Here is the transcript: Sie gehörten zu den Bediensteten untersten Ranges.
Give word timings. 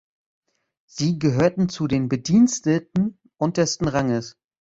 Sie 0.87 1.19
gehörten 1.19 1.69
zu 1.69 1.85
den 1.87 2.09
Bediensteten 2.09 3.19
untersten 3.37 3.87
Ranges. 3.87 4.35